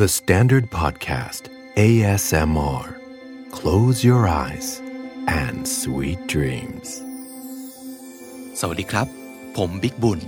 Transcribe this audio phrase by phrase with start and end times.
[0.00, 1.42] The Standard Podcast
[1.76, 2.86] ASMR
[3.58, 4.68] Close your eyes
[5.42, 6.88] and sweet dreams
[8.60, 9.06] สวัสดีครับ
[9.56, 10.20] ผมบิ๊กบุญ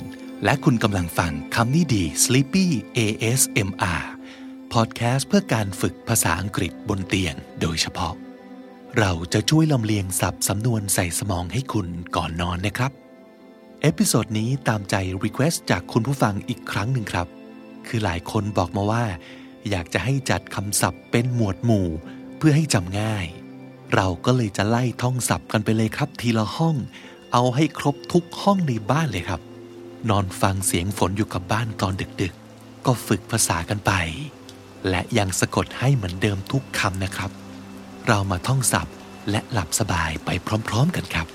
[0.45, 2.67] และคุณกำลังฟังคำนี้ดี Sleepy
[2.99, 4.03] ASMR
[4.75, 8.15] Podcast เพื่อการฝึกภาษาอังกฤษบนเตียงโดยเฉพาะ
[8.99, 12.93] เราจะช่วยลำเลียงสับสำนวนใส่สมองให้คุณก่อนนอนนะครับ
[13.83, 14.95] เอพิโซดนี้ตามใจ
[15.25, 17.27] Request จากคุณผู้ฟังอีกครั้งหนึ่งครับ
[17.87, 19.05] คือหลายคนบอกมาว่า
[19.71, 21.89] อยากจะให้จัดคำศัพท์เป็นหมวดหมู่
[22.39, 23.27] เพื่อให้จำง่าย
[23.95, 26.77] เราก็เลยจะไล่ท่องศัพท์กันไปเลยครับ ทีละห้อง
[27.33, 29.41] เอาให้ครบทุกห้องในบ้านเลยครับ
[30.11, 31.93] นอนฟังเสียงฝนอยู่กับบ้านตอน
[32.23, 33.93] ดึกๆ ก็ฝึกภาษากันไป
[34.89, 37.31] และยังสะกดให้เหมือนเดิมทุกคำนะครับ
[38.09, 38.95] เรามาท่องศัพท์
[39.31, 40.31] และหลับสบายไป
[40.69, 41.27] พร้อมๆกันครับ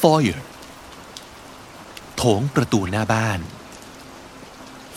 [0.00, 0.38] foyer
[2.18, 3.40] โถงประตูหน้าบ้าน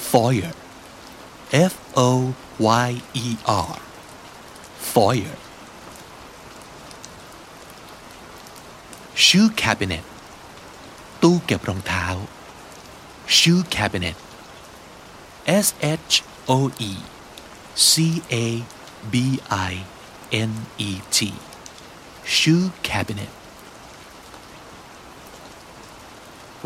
[0.09, 0.53] foyer
[1.71, 1.73] F
[2.07, 2.09] O
[2.87, 2.89] Y
[3.25, 3.27] E
[3.69, 3.75] R
[4.93, 5.37] foyer
[9.25, 10.05] shoe cabinet
[11.21, 12.05] ตู้เก็บรองเท้า
[13.37, 14.17] shoe cabinet
[15.65, 15.67] S
[16.07, 16.13] H
[16.57, 16.93] O E
[17.89, 17.91] C
[18.45, 18.47] A
[19.13, 19.15] B
[19.71, 19.73] I
[20.49, 20.51] N
[20.89, 21.17] E T
[22.35, 23.31] shoe cabinet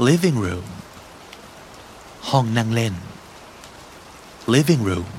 [0.08, 0.68] living room
[2.30, 2.94] ห้องนั่งเล่น
[4.54, 5.10] living room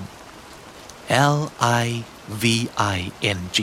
[1.36, 1.40] L
[1.84, 1.86] I
[2.42, 2.44] V
[2.98, 3.00] I
[3.38, 3.58] N G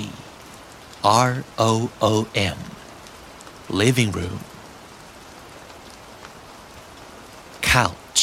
[1.28, 1.30] R
[1.70, 1.72] O
[2.10, 2.14] O
[2.56, 2.58] M
[3.80, 4.40] living room
[7.70, 8.20] couch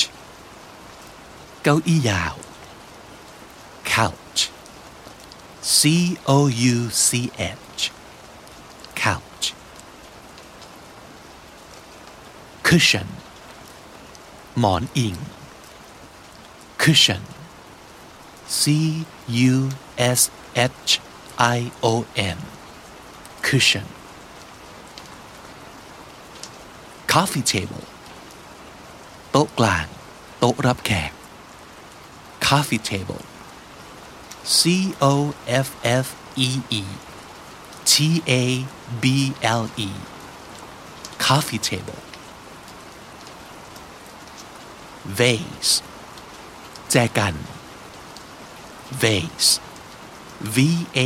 [1.63, 2.35] เก้าอี้ยาว
[3.94, 4.39] couch
[5.77, 5.81] C
[6.35, 6.38] O
[6.73, 6.77] U
[7.08, 7.09] C
[7.69, 7.69] H
[12.69, 13.08] cushion
[14.59, 15.16] หมอนอิง
[16.83, 17.23] cushion
[18.59, 18.61] C
[19.53, 19.55] U
[20.20, 20.21] S
[20.87, 20.92] H
[21.58, 21.59] I
[21.92, 21.93] O
[22.36, 22.37] N
[23.48, 23.87] cushion
[27.14, 27.86] coffee table
[29.31, 29.87] โต๊ะกลาง
[30.39, 31.11] โต๊ะรับแขก
[32.48, 33.23] coffee table
[34.58, 34.59] C
[35.11, 35.14] O
[35.65, 35.67] F
[36.05, 36.08] F
[36.48, 36.49] E
[36.81, 36.83] E
[37.92, 37.93] T
[38.42, 38.43] A
[39.03, 39.05] B
[39.61, 39.89] L E
[41.26, 42.02] coffee table
[45.18, 45.72] Vase
[46.90, 47.34] แจกัน
[49.02, 49.50] vase
[50.54, 50.56] V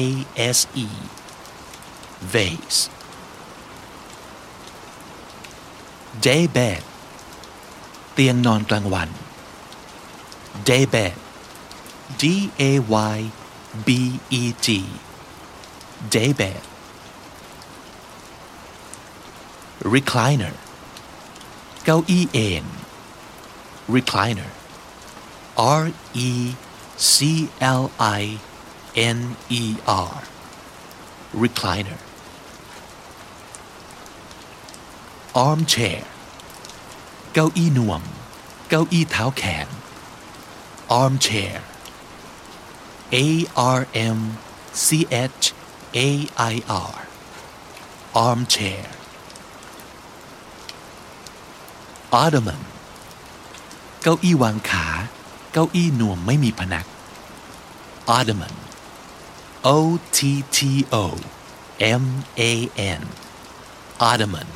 [0.00, 0.03] A
[0.56, 0.88] S E
[2.34, 2.81] vase
[6.26, 6.82] day bed
[8.12, 9.09] เตียงนอนกลางวัน
[10.69, 11.15] day bed
[12.21, 12.25] D
[12.60, 12.72] A
[13.16, 13.19] Y
[13.86, 13.88] B
[14.41, 14.69] E D
[16.15, 16.62] day bed
[19.94, 20.54] recliner
[21.84, 22.65] เก้าอี้เอน
[23.96, 24.52] recliner
[25.81, 25.84] R
[26.14, 26.31] E
[27.12, 28.24] C L I
[28.96, 29.20] N
[29.62, 30.16] E R
[31.44, 32.00] recliner
[35.47, 36.03] armchair
[37.34, 38.02] เก้าอี้นวม
[38.70, 39.68] เก้าอี้เท้าแขน
[41.02, 41.58] armchair
[43.14, 43.25] A
[43.80, 43.81] R
[44.18, 44.20] M
[44.84, 44.86] C
[45.42, 45.46] H
[46.08, 46.09] A
[46.53, 46.56] I
[46.94, 46.96] R
[48.28, 48.88] armchair
[52.22, 52.62] ottoman
[54.06, 54.87] เก้าอี้วางขา
[55.53, 56.87] เก้าอี้นวมไม่มีพนัก
[58.16, 58.56] ottoman
[59.76, 59.78] O
[60.16, 60.19] T
[60.56, 60.59] T
[61.03, 61.04] O
[62.03, 62.04] M
[62.50, 62.53] A
[63.00, 63.03] N
[64.09, 64.48] ottoman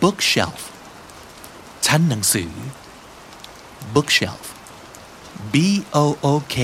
[0.00, 0.62] bookshelf
[1.86, 2.52] ชั้นหนังสือ
[3.94, 4.46] bookshelf
[5.52, 5.54] B
[6.02, 6.58] O O K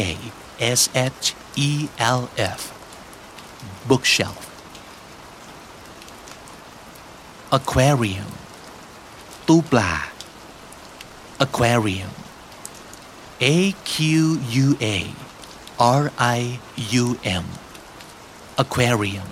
[0.80, 0.80] S
[1.20, 1.26] H
[1.68, 1.70] E
[2.18, 2.22] L
[2.58, 2.60] F
[3.88, 4.42] bookshelf
[7.58, 8.40] aquarium
[9.49, 9.93] ตู้ปลา
[11.45, 12.12] aquarium
[13.55, 13.56] A
[13.91, 13.95] Q
[14.65, 14.97] U A
[16.03, 16.05] R
[16.39, 16.41] I
[17.03, 17.06] U
[17.43, 17.47] M
[18.62, 19.28] aquarium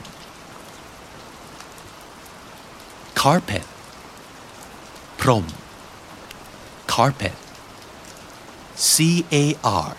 [3.21, 3.67] carpet
[5.21, 5.45] พรม
[6.95, 7.37] carpet
[8.93, 8.95] C
[9.43, 9.45] A
[9.89, 9.93] R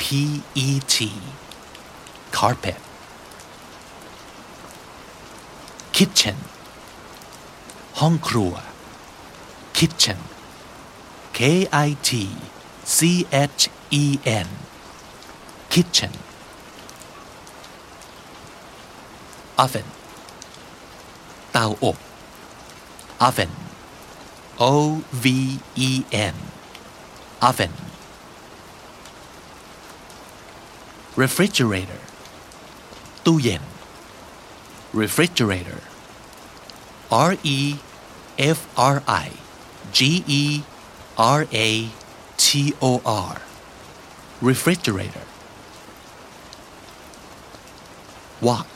[0.00, 0.04] P
[0.66, 0.96] E T
[2.38, 2.78] carpet
[5.96, 6.38] kitchen
[8.00, 8.54] ห้องครัว
[9.83, 10.19] kitchen
[11.37, 11.39] K
[11.87, 12.09] I T
[12.95, 12.97] C
[13.31, 13.61] H
[14.01, 14.03] E
[14.45, 14.47] N
[15.73, 16.13] kitchen
[19.63, 19.87] oven
[21.51, 21.97] เตาอบ
[23.27, 23.51] oven
[24.71, 24.73] O
[25.23, 25.25] V
[25.87, 25.89] E
[26.33, 26.35] N
[27.49, 27.73] oven
[31.21, 32.01] refrigerator
[33.25, 33.63] ตู้เย็น
[35.01, 35.81] refrigerator
[37.29, 37.59] R E
[38.57, 38.59] F
[38.95, 39.27] R I
[39.96, 39.98] G
[40.40, 40.44] E
[41.38, 41.68] R A
[42.44, 42.46] T
[42.88, 42.92] O
[43.30, 43.34] R
[44.48, 45.26] refrigerator
[48.46, 48.70] wok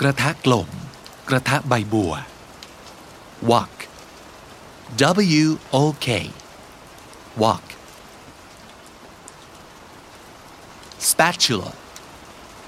[0.00, 0.68] กระทะกลม
[1.28, 2.14] กระทะใบบัว
[3.50, 3.72] wok
[5.42, 6.08] W O K
[7.42, 7.64] wok
[11.08, 11.70] spatula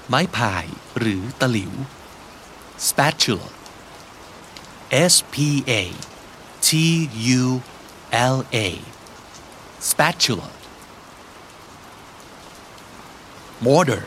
[0.07, 0.65] ไม้พาย
[0.99, 1.73] หรือตะหลิว
[2.87, 3.49] spatula
[5.11, 5.35] S P
[5.69, 5.73] A
[6.65, 7.61] T U
[8.11, 8.81] L A.
[9.79, 10.49] Spatula.
[13.61, 14.03] Mortar.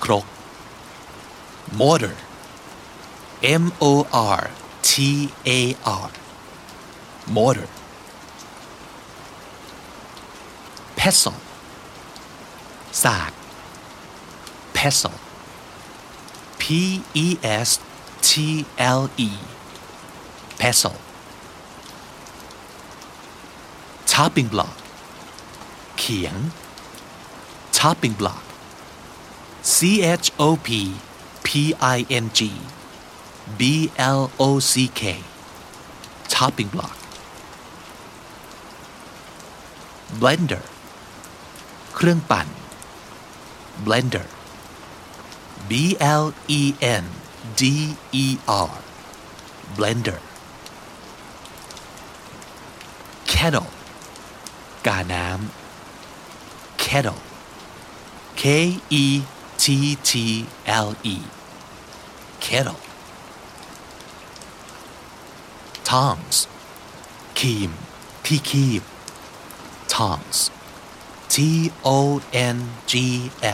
[0.00, 0.26] Crook
[1.72, 2.14] mortar.
[3.42, 4.50] M O R
[4.82, 6.10] T A R.
[7.26, 7.68] Mortar.
[10.94, 11.34] Pestle.
[12.92, 13.32] Sack.
[14.74, 15.12] Pestle.
[16.58, 17.80] P E S
[18.20, 19.30] T L E.
[20.60, 20.98] Pestle.
[24.10, 24.76] Chopping block.
[25.98, 26.36] เขียง
[27.76, 28.42] Chopping block.
[29.74, 29.78] C
[30.24, 30.68] H O P
[31.46, 31.48] P
[31.96, 32.40] I N G
[33.58, 33.62] B
[34.18, 35.02] L O C K.
[36.32, 36.96] Chopping block.
[40.22, 40.64] Blender.
[42.00, 42.48] เครื่องปั่น
[43.86, 44.26] blender
[45.70, 45.72] B
[46.22, 46.24] L
[46.60, 46.62] E
[47.02, 47.04] N
[47.60, 47.62] D
[48.24, 48.26] E
[48.70, 48.72] R
[49.76, 50.18] blender
[53.37, 53.71] kettle
[54.87, 57.21] กาน้ำ kettle
[58.41, 58.43] K
[59.03, 59.05] E
[59.63, 59.65] T
[60.09, 60.11] T
[60.87, 61.17] L E
[62.45, 62.81] kettle
[65.89, 66.37] tongs
[67.39, 67.71] ครีม
[68.25, 68.83] ที่คีบ
[69.93, 70.39] tongs
[71.33, 71.35] T
[71.85, 71.97] O
[72.55, 72.57] N
[72.91, 72.93] G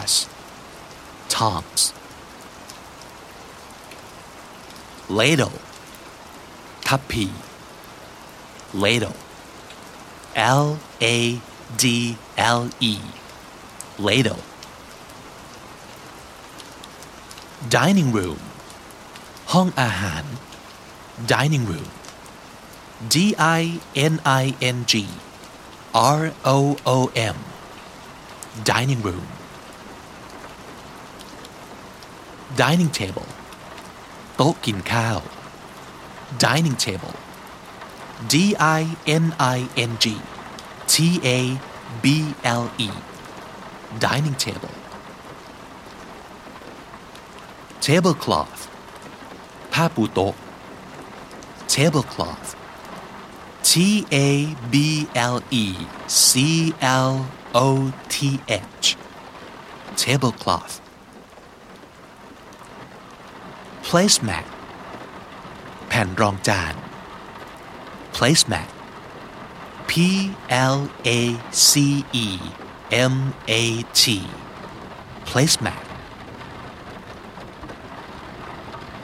[0.09, 0.13] S
[1.35, 1.81] tongs
[5.17, 5.57] ladle
[6.87, 7.25] ทัพพี
[8.83, 9.17] ladle
[10.61, 10.67] L
[11.15, 11.17] A
[11.81, 11.85] D
[12.59, 12.61] L
[12.91, 12.93] E
[14.05, 14.41] ladle
[17.75, 18.39] dining room
[19.53, 20.23] ห้องอาหาร
[21.31, 21.89] dining room
[23.13, 23.15] D
[23.59, 23.63] I
[24.13, 24.93] N I N G
[26.19, 26.21] R
[26.55, 26.57] O
[26.95, 26.97] O
[27.35, 27.37] M
[28.69, 29.27] dining room
[32.61, 33.29] dining table
[34.35, 35.19] โต๊ะกินข้าว
[36.43, 37.15] dining table
[38.31, 38.35] D
[38.79, 38.83] I
[39.23, 39.25] N
[39.57, 39.59] I
[39.89, 40.05] N G
[40.91, 40.93] T
[41.37, 41.39] A
[42.03, 42.05] B
[42.61, 42.89] L E
[44.03, 44.75] dining table
[47.85, 48.61] tablecloth
[49.73, 50.35] ผ้าปูโต๊ะ
[51.73, 52.49] tablecloth
[53.69, 53.71] T
[54.13, 54.27] A
[54.73, 54.75] B
[55.33, 55.65] L E
[56.27, 56.29] C
[57.09, 57.13] L
[57.65, 57.67] O
[58.13, 58.15] T
[58.83, 58.87] H
[60.01, 60.73] tablecloth
[63.85, 64.45] placemat
[65.87, 66.73] แผ่นรองจาน
[68.16, 68.68] placemat
[69.90, 69.92] P
[70.76, 70.78] L
[71.18, 71.20] A
[71.70, 71.72] C
[72.26, 72.28] E
[73.12, 73.14] M
[73.62, 73.64] A
[74.00, 74.02] T
[75.28, 75.84] placemat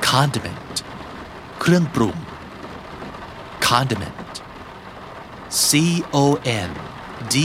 [0.08, 0.76] condiment
[1.60, 2.16] เครื่องปรุง
[3.66, 4.32] condiment
[5.66, 5.70] C
[6.14, 6.26] O
[6.68, 6.70] N
[7.34, 7.36] D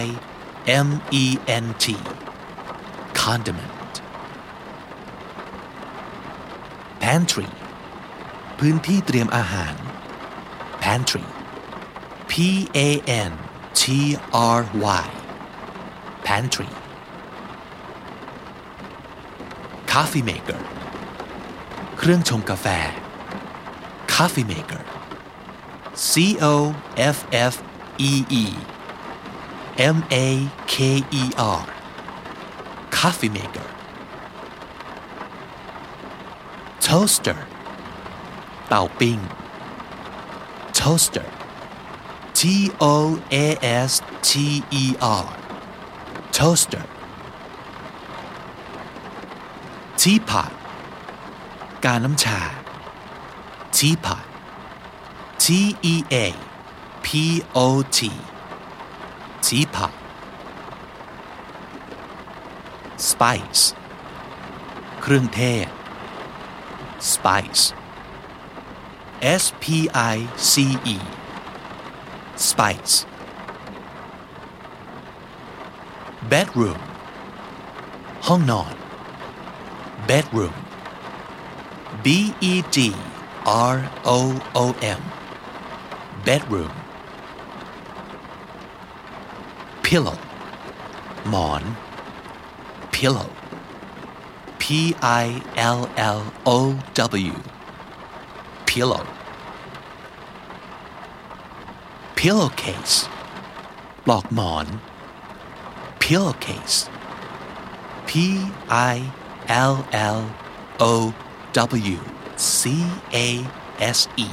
[0.00, 0.02] I
[0.86, 0.88] M
[1.22, 1.24] E
[1.64, 1.86] N T
[3.20, 3.92] condiment
[7.02, 7.48] pantry
[8.58, 9.74] พื้นที่เตรียมอาหาร
[10.83, 11.25] pantry
[12.29, 12.33] P
[12.87, 12.89] A
[13.29, 13.31] N
[13.79, 13.81] T
[14.57, 14.59] R
[15.01, 15.07] Y
[16.27, 16.71] pantry
[19.91, 20.61] coffee maker
[21.97, 22.67] เครื่องชงกาแฟ
[24.15, 24.83] coffee maker
[26.09, 26.11] C
[26.53, 26.55] O
[27.15, 27.17] F
[27.51, 27.53] F
[28.09, 28.45] E E
[29.95, 30.27] M A
[30.73, 30.75] K
[31.21, 31.23] E
[31.59, 31.63] R
[32.97, 33.67] coffee maker
[36.85, 37.39] toaster
[38.67, 39.17] เตาปิ้ง
[40.82, 41.28] toaster
[42.34, 42.40] T
[42.80, 43.46] O A
[43.90, 43.92] S
[44.28, 45.28] T E R
[46.38, 46.84] toaster
[50.00, 50.52] teapot
[51.84, 52.40] กาน้ำชา
[53.76, 54.24] teapot
[55.42, 55.46] T
[55.92, 56.16] E A
[57.04, 57.08] P
[57.66, 57.98] O T
[59.46, 59.94] teapot
[63.10, 63.64] spice
[65.00, 65.68] เครื่องเทศ
[67.12, 67.64] spice
[69.41, 69.63] S P
[70.13, 70.17] I
[70.51, 70.53] C
[70.95, 70.97] E
[72.47, 72.95] spice
[76.31, 76.81] bedroom
[78.27, 78.73] ห้องนอน
[80.09, 80.55] bedroom
[82.03, 82.07] B
[82.51, 82.77] E D
[83.73, 83.77] R
[84.17, 84.19] O
[84.63, 84.65] O
[84.99, 85.01] M
[86.27, 86.73] bedroom
[89.85, 90.19] pillow
[91.29, 91.63] หมอน
[92.95, 93.29] pillow
[94.61, 94.63] P
[95.23, 95.25] I
[95.77, 95.81] L
[96.17, 96.21] L
[96.55, 96.57] O
[97.31, 97.35] W
[98.71, 99.05] pillow
[102.17, 102.95] pillowcase
[104.05, 104.67] ปลอกหมอน
[106.03, 106.77] pillowcase
[108.09, 108.11] P
[108.93, 108.95] I
[109.71, 109.73] L
[110.17, 110.19] L
[110.91, 110.93] O
[111.93, 111.99] W
[112.57, 112.61] C
[113.27, 113.27] A
[113.97, 114.29] S E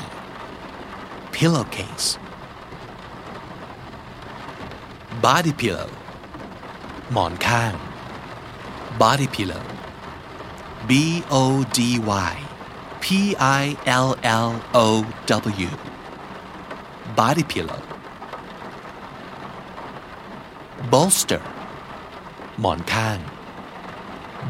[1.35, 2.07] pillowcase
[5.25, 5.91] body pillow
[7.13, 7.75] หมอนข้าง
[9.01, 9.65] body pillow
[10.89, 10.91] B
[11.33, 11.43] O
[11.77, 11.79] D
[12.33, 12.35] Y
[13.03, 13.07] P
[13.63, 13.65] I
[14.07, 14.09] L
[14.47, 14.51] L
[14.87, 14.89] O
[15.67, 15.71] W
[17.19, 17.83] body pillow
[20.93, 21.43] bolster
[22.61, 23.19] หมอนข้าง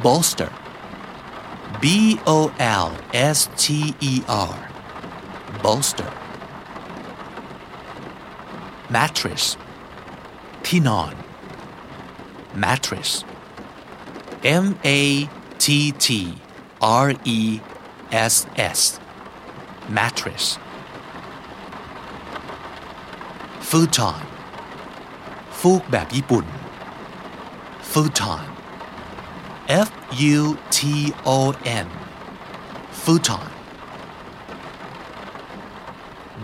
[0.05, 0.53] bolster
[1.83, 1.85] B
[2.37, 2.39] O
[2.87, 2.89] L
[3.37, 3.65] S T
[4.11, 4.13] E
[4.53, 4.57] R
[5.65, 6.11] bolster
[8.95, 9.45] mattress
[10.67, 11.13] ที่นอน
[12.63, 13.11] mattress
[14.65, 14.67] M
[14.99, 15.01] A
[15.65, 15.67] T
[16.05, 16.09] T
[17.07, 17.41] R E
[18.33, 18.35] S
[18.79, 18.81] S
[19.97, 20.45] mattress
[23.69, 24.21] futon
[25.59, 26.45] ฟูกแบบญี่ปุ่น
[27.93, 28.45] futon
[29.87, 29.89] F
[30.39, 30.41] U
[30.77, 30.79] T
[31.39, 31.39] O
[31.87, 31.89] N
[33.03, 33.49] futon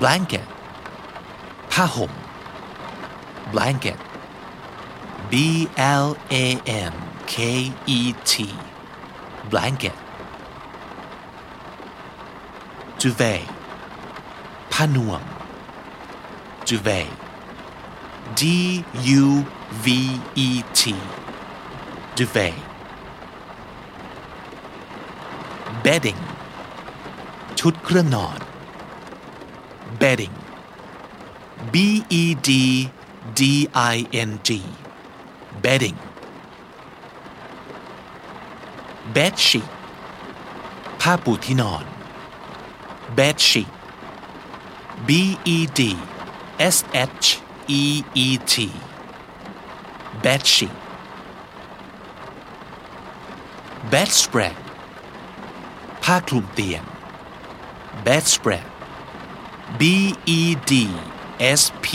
[0.01, 0.49] blanket
[1.73, 2.13] ผ้าห่ม
[3.53, 3.99] blanket
[5.33, 5.35] B
[6.05, 6.09] L
[6.45, 6.47] A
[6.91, 6.93] N
[7.33, 7.35] K
[7.99, 8.33] E T
[9.53, 9.97] blanket
[13.06, 13.42] Duvet
[14.72, 15.22] ผ้านวม
[16.68, 17.10] duvet
[18.40, 18.42] D
[19.22, 19.26] U
[19.86, 19.88] V
[20.48, 20.82] E T
[22.18, 22.56] duvet
[25.86, 26.22] bedding
[27.60, 28.40] ชุดเครื่องนอน
[30.02, 30.36] bedding
[31.74, 31.76] B
[32.22, 32.50] E D
[33.40, 33.42] D
[33.94, 33.98] I
[34.30, 34.50] N G
[35.64, 35.98] bedding
[39.16, 39.70] bed sheet
[41.02, 41.84] ผ้าปูที่นอน
[43.19, 43.73] bed sheet
[45.07, 45.11] B
[45.57, 45.81] E D
[46.59, 47.27] S H
[47.67, 48.55] E E T
[50.25, 50.77] bed sheet
[53.93, 54.57] bedspread
[56.03, 56.83] ผ้าคลุมเตียง
[58.07, 58.67] bedspread
[59.81, 59.83] B
[60.39, 60.73] E D
[61.61, 61.89] S P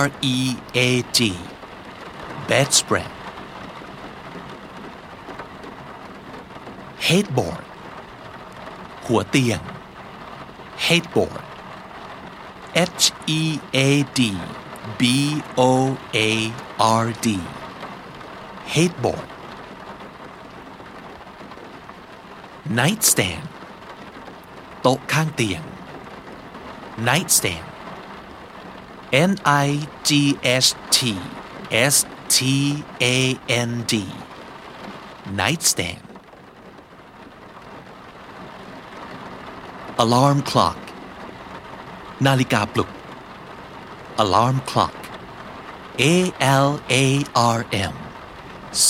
[0.00, 0.38] R E
[0.88, 1.20] A D
[2.48, 3.10] bedspread
[7.06, 7.64] headboard
[9.06, 9.60] หัวเตียง
[10.89, 11.43] Headboard.
[12.73, 14.35] H E A D
[14.97, 17.39] B O A R D.
[18.73, 19.27] Headboard.
[22.79, 23.43] Nightstand.
[24.81, 25.61] โต๊ะข้างเตียง
[27.07, 27.65] Nightstand.
[29.29, 29.31] N
[29.65, 29.67] I
[30.07, 30.09] G
[30.65, 30.99] H T
[31.93, 31.95] S
[32.35, 32.37] T
[33.15, 33.17] A
[33.69, 33.93] N D.
[35.39, 36.08] Nightstand.
[40.04, 40.78] alarm clock
[42.26, 42.90] นาฬิกาปลุก
[44.22, 44.96] alarm clock
[46.12, 46.14] A
[46.66, 46.70] L
[47.02, 47.04] A
[47.56, 47.60] R
[47.92, 47.94] M
[48.86, 48.88] C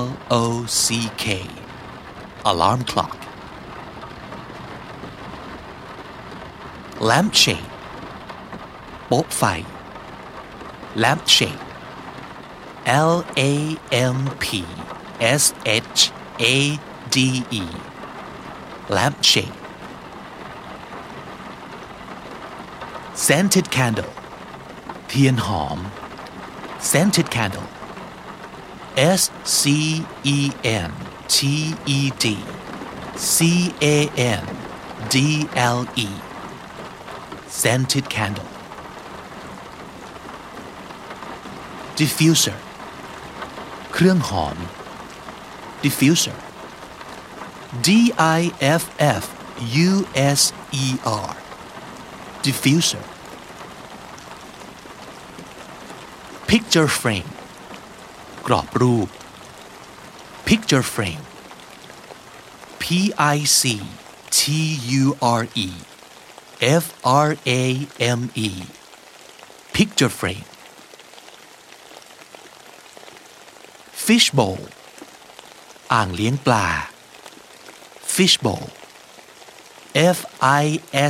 [0.00, 0.02] L
[0.40, 0.42] O
[0.82, 0.86] C
[1.22, 1.24] K
[2.50, 3.18] alarm clock
[7.08, 7.70] lampshade
[9.06, 9.42] โป๊ะไฟ
[11.02, 11.62] lampshade
[13.10, 13.14] L
[13.50, 13.52] A
[14.14, 14.44] M P
[15.42, 15.44] S
[15.94, 16.00] H
[16.54, 16.56] A
[17.14, 17.16] D
[17.62, 17.64] E
[18.96, 19.61] lampshade
[23.24, 24.12] scented candle
[25.08, 25.78] เทียนหอม
[26.88, 27.68] scented candle
[29.20, 29.22] S
[29.58, 29.62] C
[30.36, 30.38] E
[30.88, 30.90] N
[31.34, 31.38] T
[31.98, 32.26] E D
[33.34, 33.38] C
[33.94, 33.96] A
[34.40, 34.44] N
[35.14, 35.16] D
[35.76, 36.08] L E
[37.60, 38.48] scented candle
[41.98, 42.58] diffuser
[43.92, 44.56] เครื่องหอม
[45.82, 46.38] diffuser
[47.86, 47.88] D
[48.38, 48.40] I
[48.80, 48.82] F
[49.20, 49.24] F
[49.90, 49.92] U
[50.38, 50.40] S
[50.84, 50.86] E
[51.26, 51.30] R
[52.44, 53.04] diffuser
[56.52, 57.30] picture frame
[58.46, 59.08] กรอบรูป
[60.48, 61.24] picture frame
[62.82, 62.84] P
[63.36, 63.62] I C
[64.38, 64.40] T
[65.02, 65.04] U
[65.40, 65.68] R E
[66.82, 66.84] F
[67.26, 67.30] R
[67.62, 67.64] A
[68.18, 68.50] M E
[69.76, 70.46] picture frame
[74.04, 74.60] fish bowl
[75.92, 76.66] อ่างเลี้ยงปลา
[78.14, 78.66] fish bowl
[80.16, 80.18] F
[80.62, 80.64] I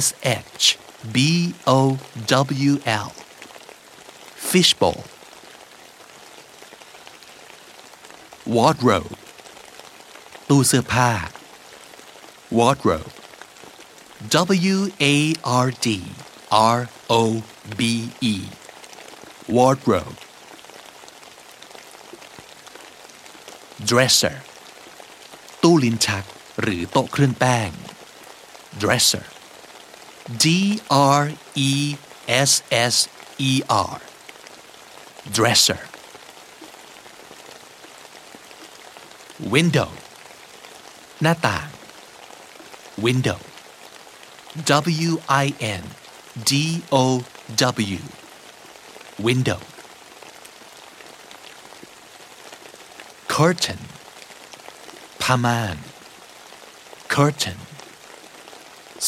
[0.04, 0.06] S
[0.58, 0.64] H
[1.14, 1.16] B
[1.78, 1.80] O
[2.70, 2.72] W
[3.06, 3.10] L
[4.50, 5.00] fish bowl
[8.56, 9.14] wardrobe
[10.48, 11.10] ตู้เสื้อผ้า
[12.58, 13.12] wardrobe
[14.74, 14.78] W
[15.12, 15.16] A
[15.64, 15.88] R D
[16.76, 16.78] R
[17.20, 17.22] O
[17.78, 17.80] B
[18.32, 18.34] E
[19.56, 20.18] wardrobe
[23.90, 24.36] dresser
[25.62, 26.24] ตู้ลิ้นชัก
[26.62, 27.70] หรือโต๊ะเครื่องแป้ง
[28.82, 29.26] dresser
[30.42, 30.46] D
[31.20, 31.22] R
[31.70, 31.72] E
[32.50, 32.52] S
[32.92, 32.94] S
[33.50, 33.52] E
[33.92, 33.96] R
[35.36, 35.82] dresser
[39.55, 39.89] window.
[41.21, 41.67] หน้าต่าง
[43.05, 43.39] window.
[45.07, 45.11] W
[45.43, 45.45] I
[45.81, 45.83] N
[46.49, 46.51] D
[47.01, 47.05] O
[47.79, 48.01] W.
[49.27, 49.59] Window.
[53.35, 53.81] Curtain.
[55.21, 55.77] ผ้าม่าน
[57.15, 57.59] curtain.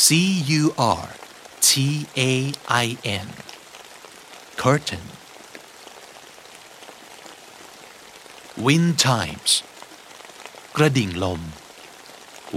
[0.03, 0.05] C
[0.61, 0.63] U
[1.01, 1.05] R
[1.67, 1.69] T
[2.31, 2.33] A
[2.85, 2.87] I
[3.25, 3.27] N.
[4.63, 5.05] Curtain.
[8.65, 9.51] Wind chimes.
[10.76, 11.40] กระดิ่งลม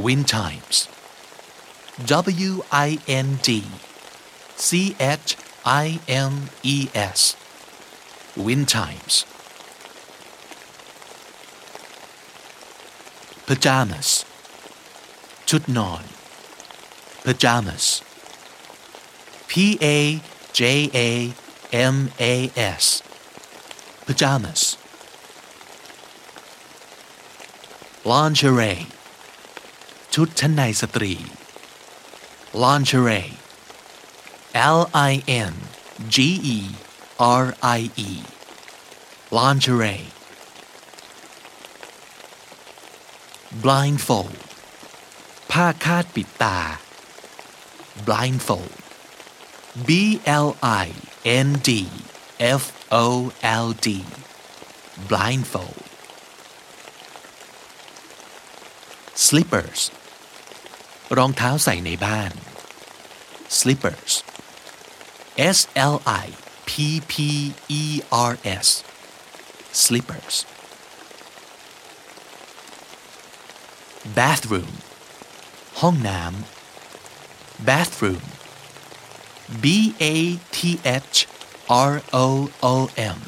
[0.03, 0.77] wind chimes
[2.49, 2.51] W
[2.87, 2.89] I
[3.25, 3.49] N D
[4.67, 4.69] C
[5.25, 5.29] H
[5.85, 5.87] I
[6.31, 6.33] M
[6.75, 6.77] E
[7.17, 7.19] S
[8.45, 9.15] wind chimes
[13.47, 14.09] pajamas
[15.49, 16.03] ชุดนอน
[17.25, 17.85] pajamas
[19.49, 19.51] P
[19.97, 19.99] A
[20.59, 20.61] J
[21.07, 21.09] A
[21.95, 21.97] M
[22.33, 22.33] A
[22.83, 22.85] S
[24.05, 24.61] pajamas
[28.10, 28.82] lingerie
[30.14, 31.14] ชุดชั้นในสตรี
[32.62, 33.30] lingerie
[34.78, 35.12] L I
[35.52, 35.54] N
[36.14, 36.16] G
[36.56, 36.58] E
[37.42, 37.44] R
[37.78, 38.10] I E
[39.38, 40.06] lingerie
[43.64, 44.38] blindfold
[45.50, 46.58] ผ้าคาดปิดตา
[48.06, 48.74] blindfold
[49.88, 49.90] B
[50.46, 50.48] L
[50.84, 50.86] I
[51.46, 51.70] N D
[52.60, 52.62] F
[53.04, 53.06] O
[53.64, 53.88] L D
[55.10, 55.87] blindfold
[59.27, 59.81] slippers
[61.17, 62.31] รองเท้าใส่ในบ้าน
[63.59, 64.13] slippers
[65.57, 65.59] S
[65.93, 65.95] L
[66.25, 66.25] I
[66.69, 66.71] P
[67.11, 67.13] P
[67.81, 67.83] E
[68.31, 68.33] R
[68.65, 68.67] S
[69.83, 70.35] slippers
[74.17, 74.71] bathroom
[75.81, 78.23] ห้องน้ำ bathroom
[79.63, 79.65] B
[80.13, 80.15] A
[80.55, 80.57] T
[81.11, 81.17] H
[81.91, 81.93] R
[82.25, 82.27] O
[82.73, 82.75] O
[83.17, 83.19] M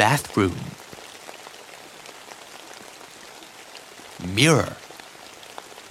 [0.00, 0.58] bathroom
[4.38, 4.72] mirror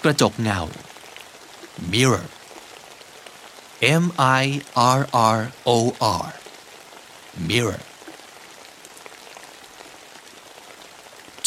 [0.04, 0.62] กระจกเงา
[1.92, 2.26] mirror
[4.04, 4.06] M
[4.44, 4.46] I
[4.98, 5.02] R
[5.36, 5.40] R
[5.76, 5.78] O
[6.26, 6.30] R
[7.50, 7.82] mirror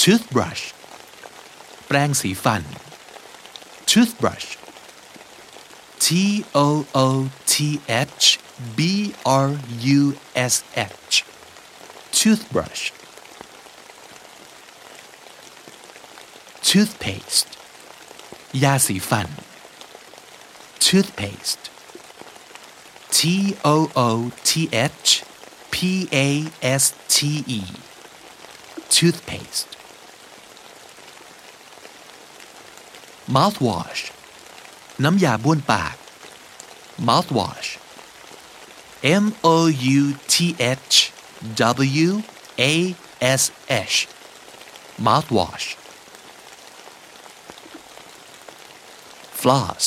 [0.02, 0.64] toothbrush
[1.86, 2.62] แปรงสีฟัน
[3.90, 4.48] toothbrush
[6.04, 6.08] T
[6.66, 6.68] O
[7.06, 7.08] O
[7.52, 7.54] T
[8.18, 8.24] H
[8.78, 8.80] B
[9.24, 9.48] R
[9.98, 10.00] U
[10.52, 10.54] S
[11.06, 11.14] H
[12.18, 12.82] toothbrush
[16.70, 17.50] toothpaste
[18.62, 19.28] ยาสีฟัน
[20.84, 21.64] toothpaste
[23.16, 23.18] T
[23.74, 23.76] O
[24.08, 24.08] O
[24.48, 24.50] T
[25.00, 25.08] H
[25.72, 25.76] P
[26.26, 26.28] A
[26.82, 27.16] S T
[27.58, 27.62] E
[28.94, 29.70] toothpaste
[33.34, 34.02] mouthwash
[35.04, 35.96] น้ำยาบ้วนปาก
[37.08, 37.68] mouthwash
[39.22, 39.24] M
[39.54, 39.56] O
[39.98, 40.02] U
[40.32, 40.34] T
[40.90, 40.96] H
[42.06, 42.10] W
[42.72, 42.74] A
[43.40, 43.42] S
[43.92, 43.96] H
[45.06, 45.66] mouthwash
[49.40, 49.84] floss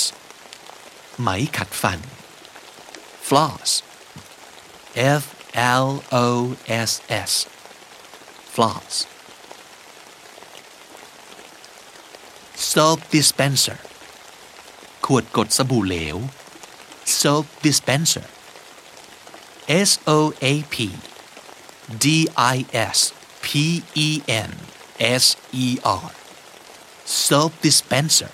[1.21, 1.99] ไหมขัดฟัน
[3.27, 3.69] floss
[5.21, 5.23] F
[5.85, 5.87] L
[6.25, 6.27] O
[6.89, 6.91] S
[7.31, 7.31] S
[8.53, 8.93] floss
[12.69, 13.79] soap dispenser
[15.05, 16.17] ขวดกดสบู่เหลว
[17.19, 18.25] soap dispenser
[19.89, 20.19] S O
[20.51, 20.75] A P
[22.03, 22.05] D
[22.55, 22.57] I
[22.97, 22.99] S
[23.45, 23.47] P
[24.07, 24.09] E
[24.49, 24.51] N
[25.21, 25.25] S
[25.65, 25.67] E
[26.05, 26.09] R
[27.25, 28.31] soap dispenser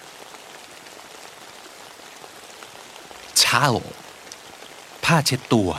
[3.51, 3.85] Towel
[5.05, 5.71] ผ้าเช็ดตัว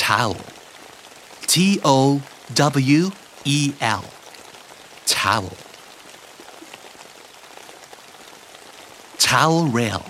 [0.00, 0.36] towel
[1.52, 1.54] T
[1.96, 1.98] O
[2.98, 3.02] W
[3.56, 3.58] E
[4.02, 4.04] L
[5.14, 5.56] towel
[9.26, 10.02] towel rail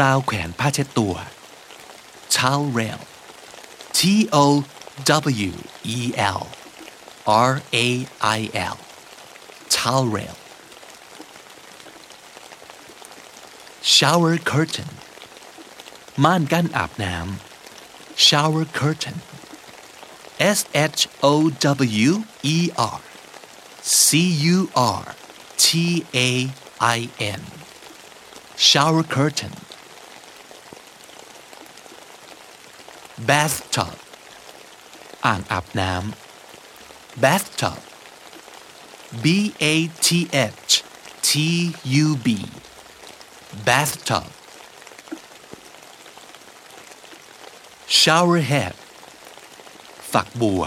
[0.00, 1.14] ราวแขวนผ้าเช็ดตัว
[2.36, 3.00] towel rail
[3.98, 4.00] T
[4.42, 4.46] O
[5.48, 5.52] W
[5.96, 5.98] E
[6.38, 6.42] L
[7.50, 7.52] R
[7.84, 7.88] A
[8.38, 8.40] I
[8.74, 8.76] L
[9.76, 10.36] towel rail
[13.94, 14.90] shower curtain
[16.23, 19.17] ม่านกั้นอาบน้ำ shower curtain
[20.57, 20.59] S
[20.97, 21.01] H
[21.31, 21.33] O
[22.09, 22.11] W
[22.55, 22.57] E
[22.97, 23.01] R
[24.05, 24.07] C
[24.55, 24.57] U
[25.01, 25.05] R
[25.63, 25.67] T
[26.27, 26.29] A
[26.97, 26.99] I
[27.39, 27.41] N
[28.69, 29.53] shower curtain
[33.29, 33.95] bathtub
[35.25, 37.79] อ่างอาบน้ำ bathtub
[39.23, 39.25] B
[39.73, 39.75] A
[40.05, 40.07] T
[40.61, 40.73] H
[41.27, 41.31] T
[42.05, 42.27] U B
[43.67, 44.27] bathtub
[48.00, 48.74] Shower head
[50.12, 50.62] ฝักบัว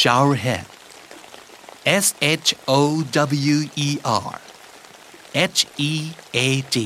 [0.00, 0.66] shower head
[2.04, 2.06] S
[2.44, 2.80] H O
[3.54, 3.88] W E
[4.30, 4.34] R
[5.54, 5.60] H
[5.90, 5.92] E
[6.46, 6.76] A D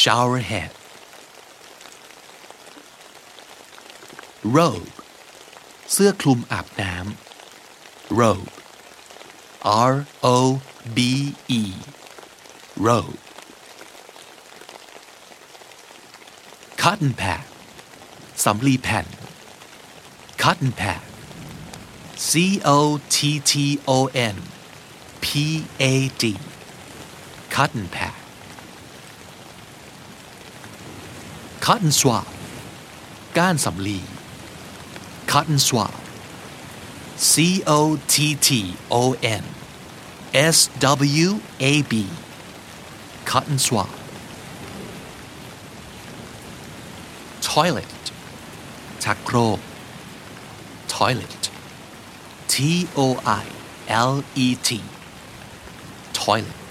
[0.00, 0.72] shower head
[4.56, 4.90] robe
[5.92, 8.52] เสื้อคลุมอาบน้ำ robe
[9.92, 9.94] R
[10.34, 10.36] O
[10.96, 10.98] B
[11.60, 11.62] E
[12.86, 13.18] robe
[16.82, 17.49] cotton pad
[18.43, 19.05] สำลีแผ่น
[20.43, 21.01] cotton pad
[22.29, 22.31] C
[22.77, 22.77] O
[23.15, 23.17] T
[23.51, 23.53] T
[23.95, 23.99] O
[24.35, 24.37] N
[25.23, 25.27] P
[25.91, 26.23] A D
[27.55, 28.15] cotton pad
[31.65, 32.25] cotton swab
[33.37, 33.99] ก้านสำลี
[35.31, 35.93] cotton swab
[37.31, 37.33] C
[37.77, 37.79] O
[38.13, 38.15] T
[38.47, 38.49] T
[39.01, 39.03] O
[39.41, 39.43] N
[40.55, 40.57] S
[41.25, 41.29] W
[41.71, 41.93] A B
[43.29, 43.91] cotton swab
[47.41, 47.98] toilet
[49.03, 49.59] ชักโครก
[50.95, 51.43] toilet
[52.53, 52.55] T
[52.97, 52.99] O
[53.43, 53.45] I
[54.11, 54.13] L
[54.45, 54.69] E T
[56.21, 56.69] toilet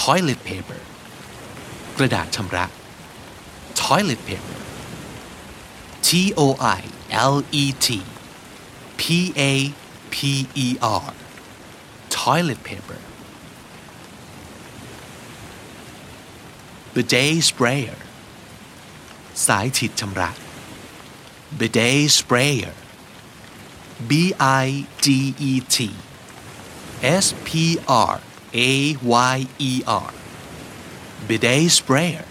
[0.00, 0.80] toilet paper
[1.96, 2.66] กระดาษชำระ
[3.82, 4.60] toilet paper
[6.06, 6.42] T O
[6.78, 6.80] I
[7.32, 7.88] L E T
[9.00, 9.02] P
[9.50, 9.52] A
[10.14, 10.16] P
[10.64, 10.68] E
[11.04, 11.08] R
[12.18, 13.00] toilet paper
[16.94, 17.98] bidet sprayer
[19.47, 20.29] สายฉีดชำระ
[21.59, 22.73] bidet sprayer
[24.09, 24.11] B
[24.63, 24.67] I
[25.05, 25.07] D
[25.51, 25.77] E T
[27.23, 27.49] S P
[28.11, 28.15] R
[28.69, 28.71] A
[29.33, 29.37] Y
[29.69, 29.73] E
[30.07, 30.11] R
[31.27, 32.25] bidet sprayer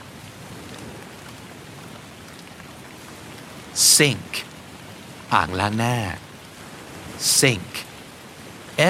[3.97, 4.31] sink
[5.35, 5.97] อ่างล้างหน้า
[7.39, 7.71] sink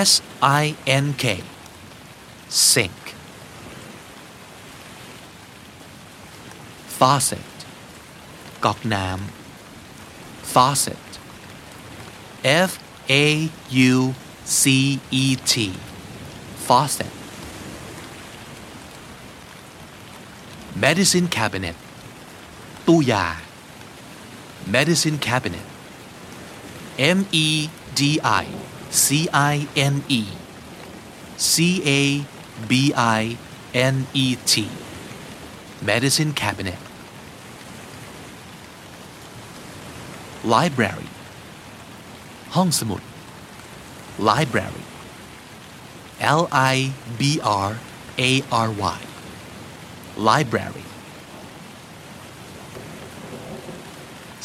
[0.09, 0.11] S
[0.63, 0.65] I
[1.05, 1.25] N K
[2.71, 3.01] sink
[6.99, 7.50] faucet
[8.66, 11.06] ก๊อกน้ำ faucet
[12.70, 12.72] F
[13.24, 13.26] A
[13.92, 13.94] U
[14.62, 14.64] C
[15.24, 15.54] E T
[16.68, 17.14] faucet
[20.84, 21.78] medicine cabinet
[22.88, 23.26] ตู้ยา
[24.76, 25.68] medicine cabinet
[27.18, 27.48] M E
[28.00, 28.02] D
[28.44, 28.46] I
[29.04, 29.06] C
[29.54, 29.56] I
[29.94, 30.22] N E
[31.52, 31.56] C
[32.00, 32.02] A
[32.70, 32.72] B
[33.20, 33.24] I
[33.94, 34.54] N E T
[35.90, 36.80] medicine cabinet
[40.54, 41.10] library
[42.56, 43.02] ห้องสมุด
[44.30, 44.86] library
[46.42, 46.76] L I
[47.20, 47.22] B
[47.68, 47.72] R
[48.30, 48.32] A
[48.68, 49.02] R Y
[50.30, 50.86] library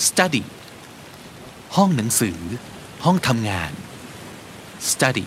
[0.06, 0.44] study
[1.76, 2.40] ห้องหนังสือ
[3.04, 3.72] ห้องทำงาน
[4.92, 5.26] study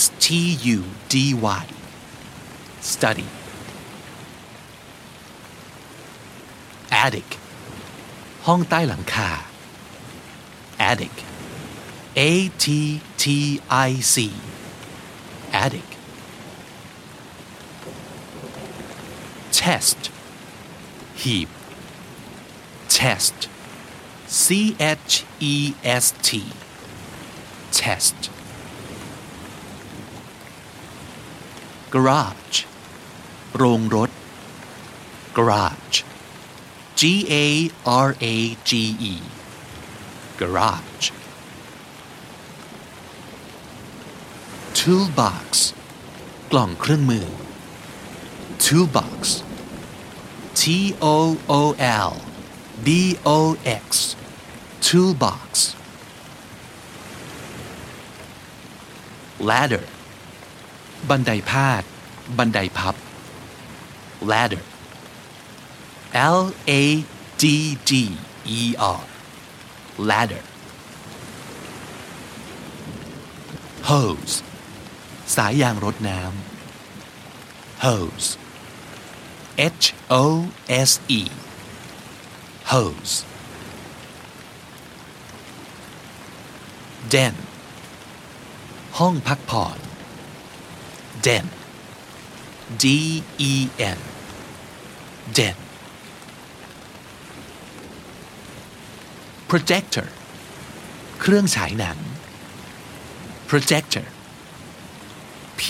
[0.00, 0.26] S T
[0.76, 0.78] U
[1.12, 1.14] D
[1.62, 1.64] Y
[2.92, 3.28] study
[7.04, 7.28] attic
[8.47, 9.29] ห้องใต้หลังคา
[10.89, 11.15] attic
[12.19, 12.21] A
[12.63, 12.65] T
[13.21, 13.25] T
[13.87, 14.15] I C
[15.63, 15.89] attic
[19.57, 20.01] chest
[21.21, 21.49] หีบ
[22.95, 23.37] chest
[24.43, 24.45] C
[25.01, 25.13] H
[25.53, 25.55] E
[26.03, 26.29] S T
[27.77, 28.19] chest
[31.93, 32.57] garage
[33.55, 34.09] โรงรถ
[35.37, 35.97] garage
[37.02, 37.02] G
[37.44, 37.46] A
[38.06, 38.36] R A
[38.68, 38.70] G
[39.12, 39.14] E
[40.40, 41.06] garage
[44.78, 45.46] toolbox
[46.52, 47.26] กล่องเครื่องมือ
[48.64, 49.20] toolbox
[50.60, 50.62] T
[51.14, 51.16] O
[51.60, 51.62] O
[52.10, 52.12] L
[52.86, 52.88] B
[53.36, 53.38] O
[53.82, 53.86] X
[54.86, 55.50] toolbox
[59.48, 59.84] ladder
[61.08, 61.82] บันไดพาด
[62.38, 62.94] บันไดพับ
[64.30, 64.64] ladder
[66.38, 66.40] L
[66.80, 66.82] A
[67.42, 67.44] D
[67.90, 67.92] D
[68.58, 68.60] E
[69.00, 69.02] R
[70.08, 70.44] ladder
[73.90, 74.34] hose
[75.34, 78.28] สายยางรดน้ำ hose
[79.82, 79.86] H
[80.22, 80.24] O
[80.88, 81.22] S E
[82.72, 83.16] hose
[87.14, 87.34] den
[88.98, 89.78] ห้องพักผ่อน
[91.26, 91.46] den
[92.82, 92.84] D
[93.50, 93.54] E
[93.96, 93.98] N
[95.38, 95.56] den
[99.52, 100.08] projector
[101.20, 101.98] เครื่องฉายหนัง
[103.50, 104.06] projector
[105.60, 105.62] P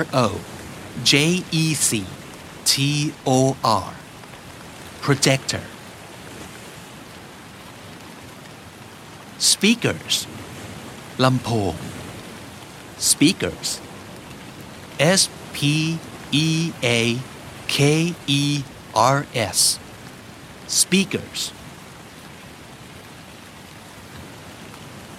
[0.00, 0.26] R O
[1.10, 1.12] J
[1.62, 1.90] E C
[2.70, 2.72] T
[3.26, 3.38] O
[3.86, 3.90] R
[5.04, 5.64] projector
[9.50, 10.16] speakers
[11.24, 11.74] ลำโพง
[13.10, 13.70] speakers
[15.20, 15.22] S
[15.54, 15.58] P
[16.46, 16.48] E
[16.98, 16.98] A
[17.74, 17.76] K
[18.40, 18.42] E
[19.16, 19.18] R
[19.56, 19.60] S
[20.78, 21.40] speakers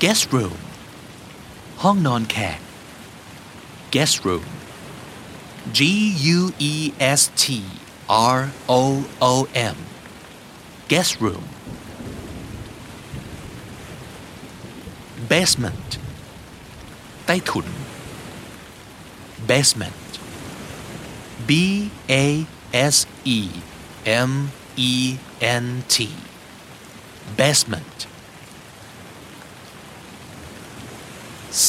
[0.03, 0.57] guest room
[1.83, 2.59] ห้องนอนแขก
[3.93, 4.45] guest room
[5.77, 5.79] G
[6.37, 6.39] U
[6.71, 6.75] E
[7.19, 7.45] S T
[8.37, 8.39] R
[8.79, 8.81] O
[9.31, 9.33] O
[9.75, 9.77] M
[10.91, 11.43] guest room
[15.31, 15.89] basement
[17.25, 17.67] ใต้ถุน
[19.49, 20.09] basement
[21.49, 21.51] B
[22.23, 22.25] A
[22.93, 22.97] S
[23.37, 23.39] E
[24.29, 24.31] M
[24.91, 24.93] E
[25.63, 25.95] N T
[27.39, 27.97] basement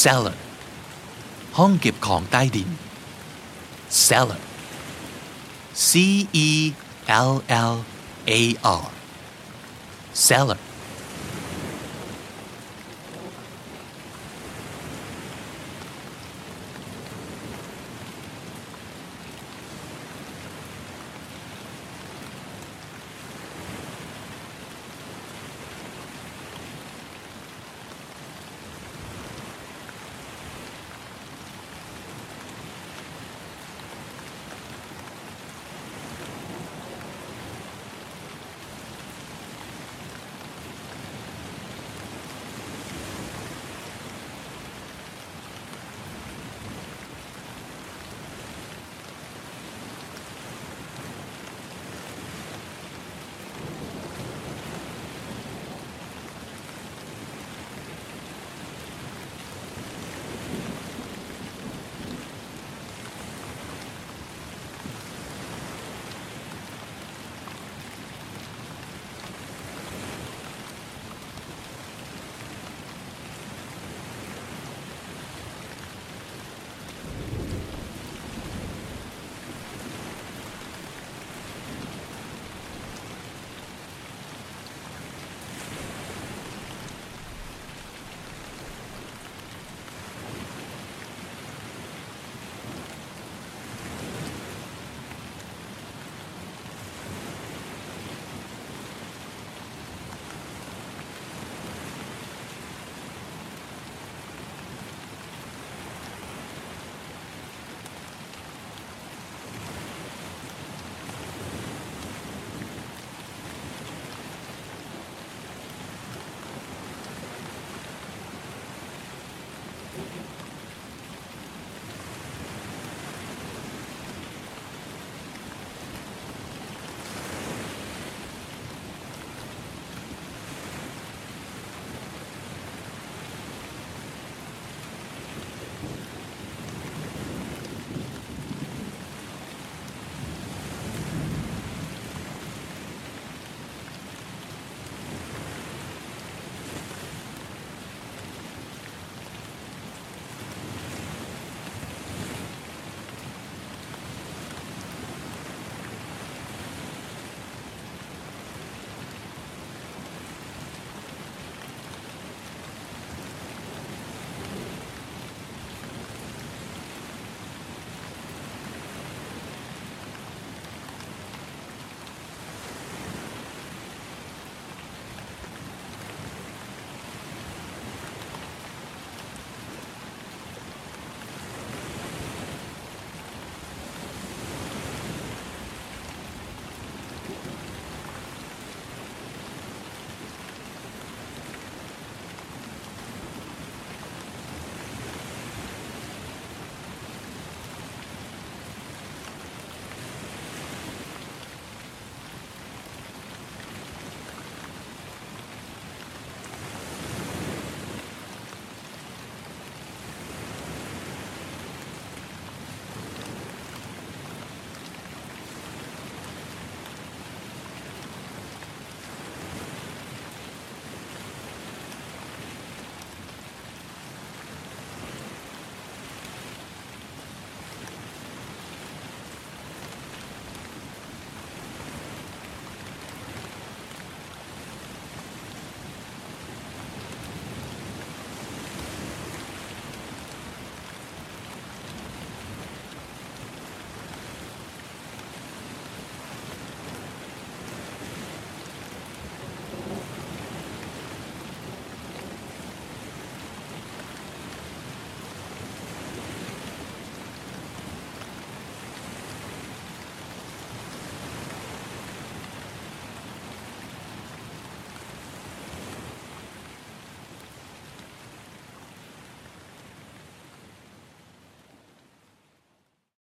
[0.01, 0.37] cellar
[1.59, 2.71] ห้องเก็บของใต้ดิน
[4.07, 4.41] cellar
[5.89, 5.91] C
[6.47, 6.49] E
[7.31, 7.33] L
[7.73, 7.75] L
[8.31, 8.43] A
[8.83, 8.87] R
[10.27, 10.61] cellar